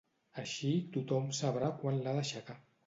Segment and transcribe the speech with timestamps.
[0.43, 2.61] Així tothom sabrà quan l’ha d’aixecar.